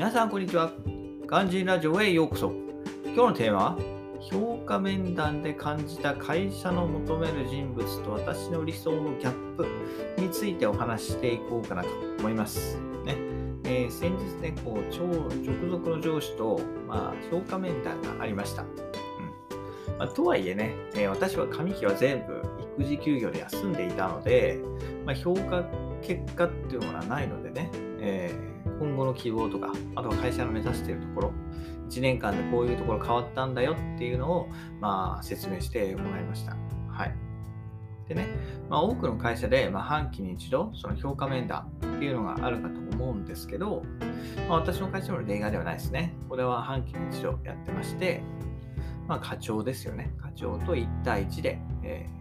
[0.00, 0.72] 皆さん、こんにちは。
[1.28, 2.54] 肝心ラジオへようこそ。
[3.04, 3.78] 今日のテーマは、
[4.18, 9.66] 評価面談で感じた会社の求める人物と私の理想のギャップ
[10.16, 12.78] についてお話ししていこうかなと思います。
[13.04, 13.14] ね
[13.64, 16.58] えー、先日ね、こう超直属の上司と、
[16.88, 18.62] まあ、評価面談がありました。
[18.62, 22.40] うんまあ、とはいえね、えー、私は上期は全部
[22.78, 24.60] 育児休業で休んでいたので、
[25.04, 25.62] まあ、評価
[26.00, 31.32] 結果っていうものはないのでね、えー、今後の希望とか、あとは会社の目指しているところ、
[31.90, 34.48] 1年間でこういうところ変わったんだよっていうのを、
[34.80, 36.56] まあ、説明してもらいました。
[36.88, 37.14] はい。
[38.08, 38.26] でね、
[38.70, 43.82] まあ、多くの会社で、まあ、半期に一度、その評価面談っていうのがあるかと思うんですけど、
[44.48, 46.14] まあ、私の会社の例外ではないですね。
[46.30, 48.22] これは半期に一度やってまして、
[49.06, 50.14] まあ、課長ですよね。
[50.18, 52.19] 課長と1対1で、えー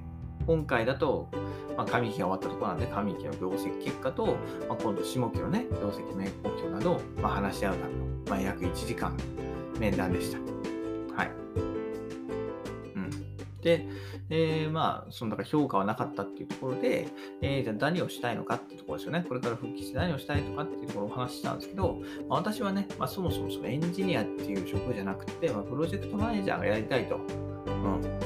[0.50, 1.30] 今回だと、
[1.78, 4.26] まあ、上期が終わったところなんで、上期の業績結果と、
[4.68, 9.16] まあ、今度下期のね、業績の目標などを、まあ、話し合うための、まあ、約1時間
[9.80, 10.40] 面談でした。
[11.16, 11.32] はい。
[12.96, 13.12] うん。
[13.62, 13.86] で、
[14.32, 17.10] えー、まあ、そのだから評価はなかったっていうところで、
[17.44, 19.24] えー、じゃあ何をしたいのかっていうところですよね。
[19.28, 27.20] これから復帰して何をしたいとかっていうところをお話ししたんですけど、まあ、私はね、まあ、そもそもそのエンジニアっていう職じゃなくて、まあ、プロジェクトマネージャーがやりたいと。
[27.68, 28.19] うん。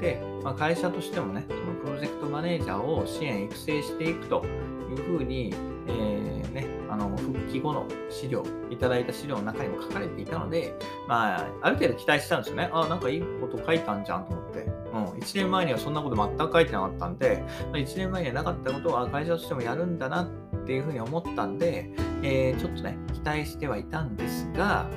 [0.00, 4.44] で、まあ、会社としてもね、そのプロジェクトマネージャーを支援、育成していくと
[4.90, 5.52] いうふうに、
[5.86, 10.74] えー、ね、あの復帰後の資料、いただいた資料の中にも書かれていたので、
[11.06, 12.70] まあ、ある程度期待したんですよね。
[12.72, 14.80] あ、なんかいいこと書いたんじゃんと思って。
[14.92, 20.28] うん、1年前にはそんなこと全く書いてなかったんで、ま1年前にはなかったことは会社としてもやるんだなっ
[20.66, 21.90] ていうふうに思ったんで、
[22.22, 24.88] えー、ちょっとね、期待してはいたんですが、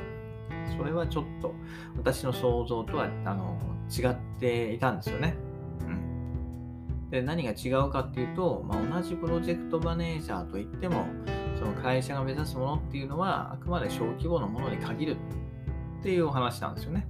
[0.78, 1.54] それはちょっと
[1.98, 3.58] 私の想像とはあの
[3.90, 5.36] 違っていたんですよね。
[5.82, 11.06] うん、で何が違うかっていうと、まあ、同じプロジェクトマネージャーといっても
[11.58, 15.18] その会社が目指すものっていうのはあくまで小規模のものに限る
[16.00, 17.08] っていうお話なんですよね。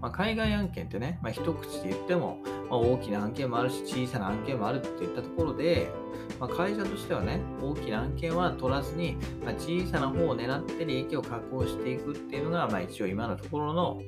[0.00, 2.38] まあ、海外案件ってね、まあ、一口で言っても、
[2.70, 5.90] まあ、大きな案件もあるし、小さな案件もあるっていったところで、
[6.38, 14.00] まあ、会社としてはね、大きな案件は取らずに、まあ、小さな方を狙って利益を確保していくっていうのが、まあ、一応今のところの、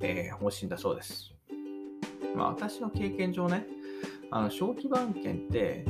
[0.00, 1.34] えー、方針だそうです。
[2.34, 3.66] まあ、私の経験上ね、
[4.30, 5.84] あの小規模案件って、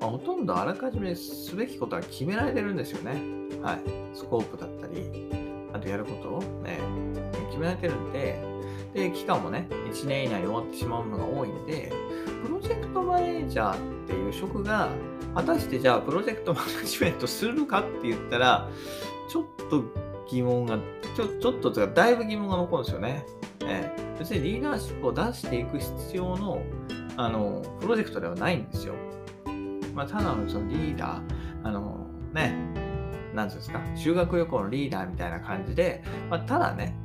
[0.00, 3.20] まあ、ほとんどあらかじめすべきことは決められてるんですよね。
[3.62, 3.78] はい。
[4.16, 5.28] スコープだったり、
[5.72, 6.78] あとやることを、ね、
[7.50, 8.53] 決められてるんで、
[8.94, 11.92] で、期間もね、1年以内に終わってしまうのが多いんで、
[12.44, 14.88] プロジェクトマネージャーっていう職が、
[15.34, 18.70] 果たしてじゃあプロジェクトマネジメントするのかって言ったら、
[19.28, 19.82] ちょっと
[20.30, 20.78] 疑問が、
[21.16, 23.26] ちょちょっととか、だいぶ疑問が残るんですよね。
[23.66, 26.62] えー、別にリーダーシップを出していく必要の、
[27.16, 28.94] あの、プロジェクトではないんですよ。
[29.92, 31.22] まあ、ただのそのリーダー、
[31.64, 32.54] あの、ね、
[33.34, 36.96] なんですか、修学旅行のリーダーみたいな感じで、まあ、ただね、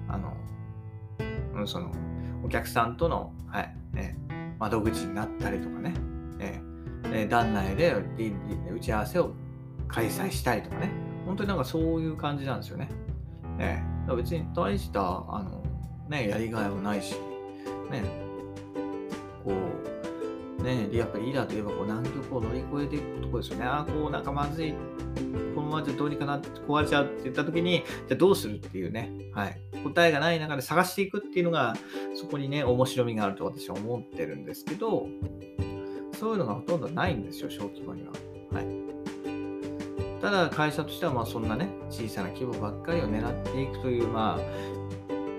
[1.61, 1.91] うん、その
[2.43, 4.15] お客さんとの、はいえ
[4.59, 5.93] 窓口になったりとかね、
[6.39, 7.95] えー、団内で
[8.75, 9.31] 打ち合わせを
[9.87, 10.91] 開催したりとかね、
[11.25, 12.89] 本当になんかそういう感じなんですよね。
[13.57, 15.63] えー、別に大したあの、
[16.09, 17.15] ね、やりがいもないし、
[17.89, 18.03] ね、
[19.43, 19.98] こう、
[20.69, 23.65] ね、やっぱりリーダーといえばこう難局を乗り越えていくとこですよね。
[23.65, 24.73] ああ、こうなんかまずい、
[25.55, 29.59] このままじゃどうにかなって壊れちゃうって言った時に、じゃあどうするっていうね、はい。
[29.83, 31.75] 答えがない中で探していくっていうのが、
[32.15, 35.07] そこにね、面白みがあると私は思ってるんですけど、
[36.19, 38.11] そういうのがほとんどないんですよ、小規模には。
[38.51, 40.21] はい。
[40.21, 44.69] ただ、会社としては、まあ、そんなね、小さな規模ばっかりを狙っていくという、まあ、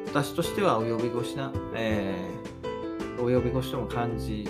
[0.07, 4.49] 私としては及び腰な、えー、及び腰とも感じ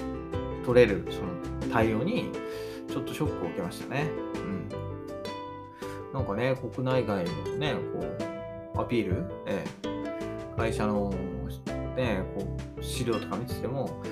[0.65, 2.31] 取れる、その対応に、
[2.89, 4.11] ちょっとショックを受けましたね。
[4.35, 4.69] うん。
[6.13, 8.05] なんかね、国内外のね、こ
[8.77, 11.11] う、アピール、えー、会社の、
[11.97, 14.03] ね、こう資料とか見てても、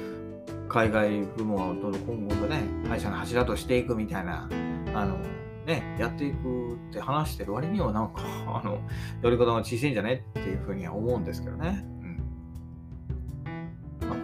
[0.68, 4.48] 海外部門はどんどん今後ね、会社の柱としていくみたいな、
[4.94, 5.18] あの、
[5.66, 8.80] ね、やっていくって話してる割には、なんか、あの、
[9.22, 11.84] やり方が小さいんじゃねっていうふうには思うんですけどね。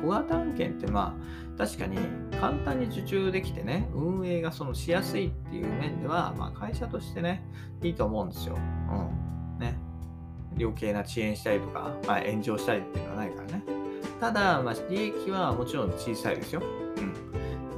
[0.05, 1.99] 小型案件ってまあ確かに
[2.41, 7.45] 簡単に受注できてね運営がそのしやすいっていう面では、まあ、会社としてね
[7.83, 8.57] いいと思うんですよ。
[8.57, 9.59] うん。
[9.59, 9.77] ね。
[10.59, 13.63] 余計な遅延したりとか、まあ、炎上したりっていうのはないからね。
[14.21, 16.63] ただ、まあ、利益はもちろん小さいですよ。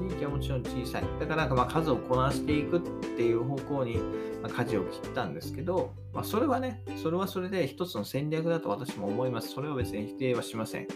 [0.09, 1.05] 利益はもちろん小さい。
[1.21, 3.99] だからなんか、ま、数をこなしていくっていう方向に、
[4.43, 9.49] ま、舵を切ったんですけど、まあ、それはね、それはそれで一つの戦略だと私も思います。
[9.49, 10.89] それは別に否定はしません。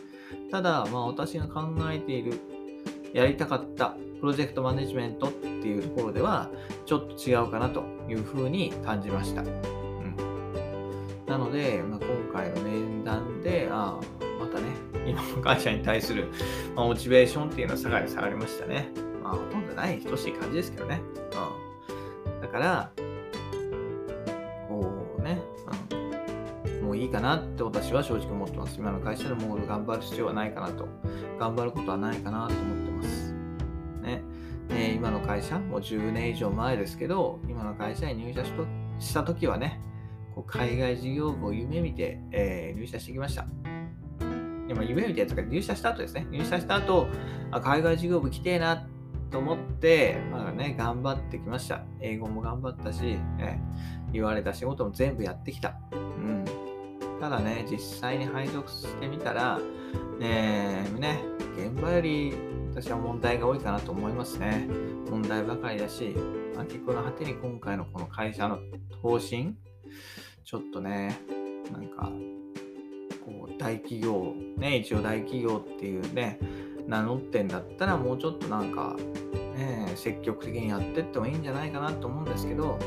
[0.50, 2.34] ただ、まあ、私が考えている、
[3.12, 6.50] やりたかったプロジェクトマネジメントっていうところでは、
[6.86, 9.42] ちょっと違うかなというふうに感じました。
[9.42, 10.14] うん、
[11.26, 12.56] なので、まあ、今回の、
[15.10, 16.28] 今の会社に対する、
[16.74, 18.88] まあ、モチベーションっていうのは下がり下がりましたね。
[19.22, 21.00] まあ、ほとんどない等しい感じですけどね。
[22.26, 22.92] うん、だから、
[24.68, 25.40] こうね、
[26.70, 28.76] うん、もういいかなって私は正直思ってます。
[28.78, 30.88] 今の会社でもう頑張る必要はないかなと。
[31.38, 33.32] 頑張ることはないかなと思ってます。
[34.02, 34.22] ね。
[34.70, 38.44] え今の会社、もう10年以上前ですけど、今の会社に入社
[38.98, 39.80] した時はね、
[40.34, 43.46] こう海外事業部を夢見て、えー、入社してきました。
[44.70, 46.28] 今夢見てとか入社した後ですね。
[46.30, 47.08] 入社した後、
[47.50, 48.86] あ海外事業部来てえな
[49.30, 51.84] と思って、まあね、頑張ってきました。
[52.00, 53.60] 英語も頑張ったし、ね、
[54.12, 55.74] 言われた仕事も全部やってきた。
[55.92, 56.44] うん。
[57.20, 59.58] ただね、実際に配属してみたら、
[60.20, 61.20] ねね、
[61.56, 62.32] 現場より
[62.72, 64.68] 私は問題が多いかなと思いますね。
[65.10, 66.14] 問題ばかりだし、
[66.54, 68.60] まあ、結構の果てに今回のこの会社の
[69.02, 69.56] 方針、
[70.44, 71.18] ちょっとね、
[71.72, 72.12] なんか、
[73.24, 76.38] こう、大企業、ね、一応大企業っていうね、
[76.86, 78.96] 名乗ってんだったらもうちょっとなんか、
[79.56, 82.78] ね、積極的にやってってもいいんじゃないかなと思うんですけど、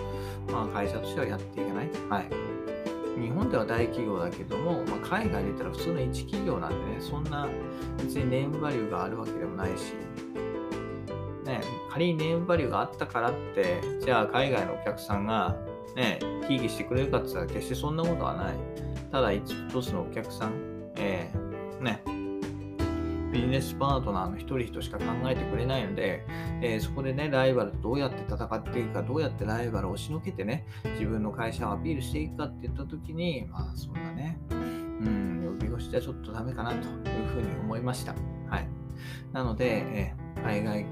[0.51, 1.89] まあ会社としてはやっていけない。
[2.09, 2.29] はい。
[3.19, 7.47] 日本では大企業だけども、まあ、海外で言ったら普通の一企業なんでね、そんな
[7.97, 9.93] 別にネームバリューがあるわけでもないし、
[11.45, 15.55] ね、仮にネームバリューがあったからって、じゃあ海外のお客さんが
[15.95, 18.55] ね、ひいしてくれるかって言ったら決してそんなことはない。
[19.13, 19.45] ただ一
[19.79, 22.01] つのお客さん、えー、ね、
[23.31, 26.25] ビジネスパートナーの一人人しか考えてくれないので、
[26.63, 30.65] えー、そこでね、ライバルとどうやって戦っていくか、どうやってライバルを押しのけてね、
[30.95, 38.15] 自分の会社をアピールしていくかって言ったときに、まあそんなね、うん、呼び越しじゃちょっとダメかなというふうに思いました。
[38.49, 38.67] はい。
[39.31, 40.87] なので、えー、海外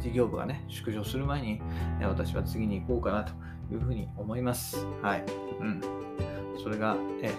[0.00, 1.62] 事業部がね、縮小する前に、
[1.98, 3.32] え、私は次に行こうかなと
[3.72, 4.86] いうふうに思います。
[5.00, 5.24] はい。
[5.60, 5.80] うん。
[6.62, 7.32] それが、え、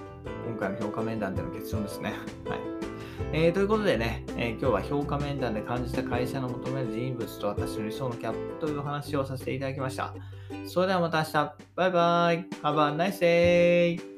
[0.47, 2.13] 今回の評価面談での結論ですね。
[2.47, 2.59] はい。
[3.31, 10.13] えー、ということでね、えー、今日は評価面談で感じた会社の求める人物と私の理想のキャップというお話をさせていただきました。
[10.65, 11.55] それではまた明日。
[11.75, 12.45] バイバイ。
[12.61, 14.14] Have a nice day!